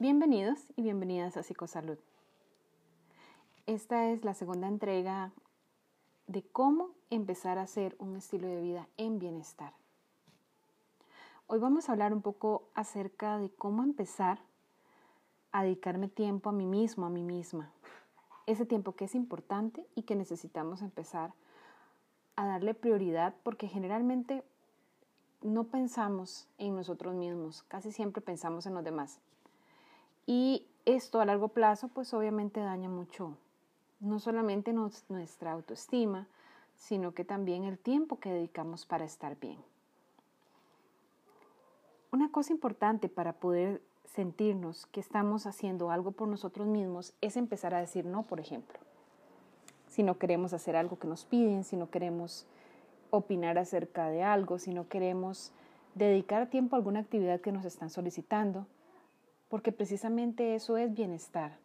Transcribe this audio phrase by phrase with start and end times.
[0.00, 1.98] Bienvenidos y bienvenidas a Psicosalud.
[3.66, 5.30] Esta es la segunda entrega
[6.26, 9.74] de cómo empezar a hacer un estilo de vida en bienestar.
[11.48, 14.38] Hoy vamos a hablar un poco acerca de cómo empezar
[15.52, 17.70] a dedicarme tiempo a mí mismo, a mí misma.
[18.46, 21.34] Ese tiempo que es importante y que necesitamos empezar
[22.36, 24.44] a darle prioridad porque generalmente
[25.42, 29.20] no pensamos en nosotros mismos, casi siempre pensamos en los demás.
[30.26, 33.36] Y esto a largo plazo pues obviamente daña mucho,
[34.00, 36.26] no solamente nuestra autoestima,
[36.76, 39.58] sino que también el tiempo que dedicamos para estar bien.
[42.10, 47.74] Una cosa importante para poder sentirnos que estamos haciendo algo por nosotros mismos es empezar
[47.74, 48.78] a decir no, por ejemplo.
[49.88, 52.46] Si no queremos hacer algo que nos piden, si no queremos
[53.10, 55.52] opinar acerca de algo, si no queremos
[55.94, 58.66] dedicar tiempo a alguna actividad que nos están solicitando,
[59.50, 61.58] porque precisamente eso es bienestar.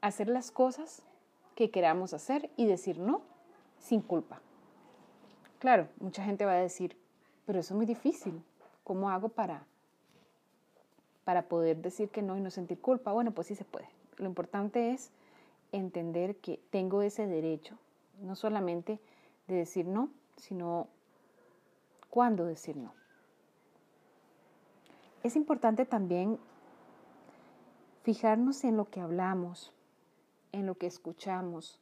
[0.00, 1.02] Hacer las cosas
[1.56, 3.20] que queramos hacer y decir no
[3.78, 4.40] sin culpa.
[5.58, 6.96] Claro, mucha gente va a decir,
[7.44, 8.42] pero eso es muy difícil.
[8.84, 9.64] ¿Cómo hago para,
[11.24, 13.12] para poder decir que no y no sentir culpa?
[13.12, 13.88] Bueno, pues sí se puede.
[14.16, 15.10] Lo importante es
[15.72, 17.76] entender que tengo ese derecho,
[18.20, 19.00] no solamente
[19.48, 20.86] de decir no, sino
[22.08, 22.92] cuándo decir no.
[25.22, 26.38] Es importante también
[28.02, 29.72] fijarnos en lo que hablamos,
[30.50, 31.78] en lo que escuchamos,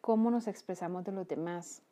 [0.00, 1.82] cómo nos expresamos de los demás.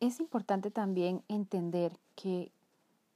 [0.00, 2.52] Es importante también entender que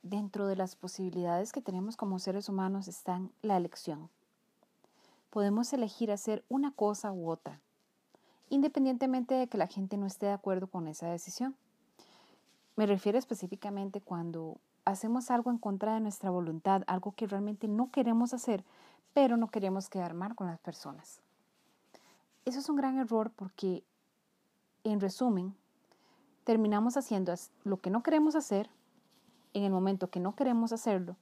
[0.03, 4.09] dentro de las posibilidades que tenemos como seres humanos están la elección.
[5.31, 7.61] Podemos elegir hacer una cosa u otra,
[8.49, 11.55] independientemente de que la gente no esté de acuerdo con esa decisión.
[12.77, 14.57] Me refiero específicamente cuando
[14.89, 18.65] hacemos algo en contra de nuestra voluntad, algo que realmente no queremos hacer,
[19.15, 21.21] pero no queremos quedar mal con las personas.
[22.45, 23.85] Eso es un gran error porque,
[24.85, 25.55] en resumen,
[26.45, 28.71] terminamos haciendo lo que no queremos hacer
[29.53, 31.17] en el momento que no queremos hacerlo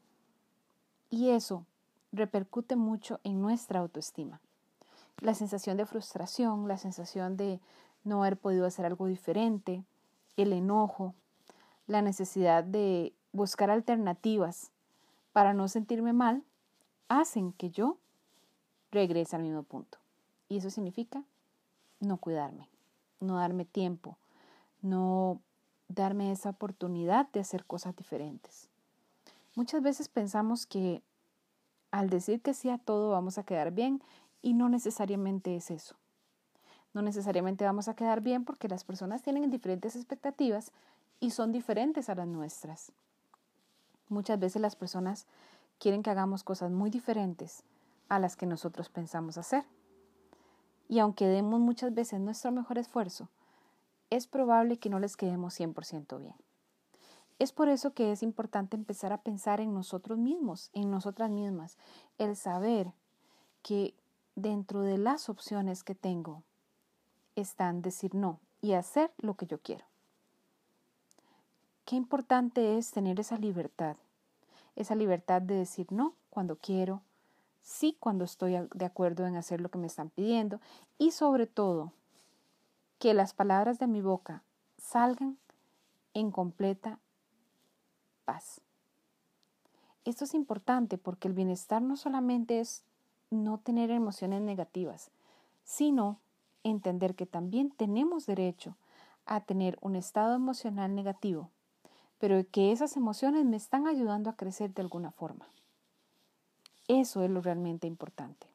[1.11, 1.65] y eso
[2.13, 4.41] repercute mucho en nuestra autoestima.
[5.19, 7.61] La sensación de frustración, la sensación de
[8.05, 9.83] no haber podido hacer algo diferente,
[10.37, 11.15] el enojo,
[11.87, 14.71] la necesidad de buscar alternativas
[15.33, 16.43] para no sentirme mal,
[17.09, 17.99] hacen que yo
[18.91, 19.99] regrese al mismo punto.
[20.49, 21.23] Y eso significa
[22.01, 22.69] no cuidarme,
[23.21, 24.17] no darme tiempo,
[24.83, 25.41] no
[25.89, 28.69] darme esa oportunidad de hacer cosas diferentes.
[29.55, 31.03] Muchas veces pensamos que
[31.91, 34.03] al decir que sí a todo vamos a quedar bien
[34.43, 35.97] y no necesariamente es eso.
[36.93, 40.73] No necesariamente vamos a quedar bien porque las personas tienen diferentes expectativas
[41.21, 42.93] y son diferentes a las nuestras.
[44.09, 45.27] Muchas veces las personas
[45.79, 47.65] quieren que hagamos cosas muy diferentes
[48.09, 49.65] a las que nosotros pensamos hacer.
[50.89, 53.29] Y aunque demos muchas veces nuestro mejor esfuerzo,
[54.11, 56.37] es probable que no les quedemos 100% bien.
[57.39, 61.77] Es por eso que es importante empezar a pensar en nosotros mismos, en nosotras mismas,
[62.19, 62.93] el saber
[63.63, 63.95] que
[64.37, 66.45] dentro de las opciones que tengo
[67.35, 69.85] están decir no y hacer lo que yo quiero.
[71.87, 73.97] Qué importante es tener esa libertad,
[74.75, 77.01] esa libertad de decir no cuando quiero,
[77.63, 80.61] sí cuando estoy de acuerdo en hacer lo que me están pidiendo
[80.99, 81.93] y sobre todo
[82.99, 84.43] que las palabras de mi boca
[84.79, 85.39] salgan
[86.13, 86.99] en completa
[88.25, 88.61] paz.
[90.05, 92.83] Esto es importante porque el bienestar no solamente es
[93.31, 95.13] no tener emociones negativas,
[95.63, 96.19] sino
[96.65, 98.75] entender que también tenemos derecho
[99.25, 101.53] a tener un estado emocional negativo
[102.19, 105.47] pero que esas emociones me están ayudando a crecer de alguna forma.
[106.89, 108.47] Eso es lo realmente importante.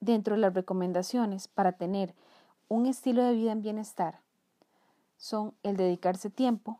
[0.00, 2.14] Dentro de las recomendaciones para tener
[2.68, 4.20] un estilo de vida en bienestar
[5.16, 6.78] son el dedicarse tiempo,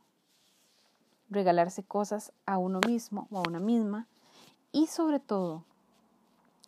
[1.31, 4.07] regalarse cosas a uno mismo o a una misma
[4.73, 5.65] y sobre todo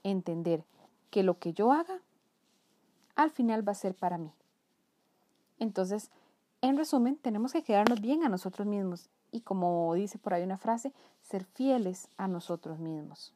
[0.03, 0.65] entender
[1.11, 2.01] que lo que yo haga
[3.15, 4.33] al final va a ser para mí.
[5.59, 6.11] Entonces,
[6.63, 10.59] en resumen, tenemos que quedarnos bien a nosotros mismos y como dice por ahí una
[10.59, 10.93] frase,
[11.23, 13.33] ser fieles a nosotros mismos.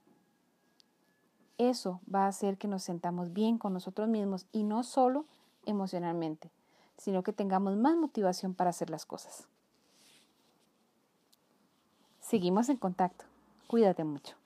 [1.58, 5.26] Eso va a hacer que nos sentamos bien con nosotros mismos y no solo
[5.66, 6.50] emocionalmente,
[6.96, 9.46] sino que tengamos más motivación para hacer las cosas.
[12.20, 13.24] Seguimos en contacto.
[13.66, 14.39] Cuídate mucho.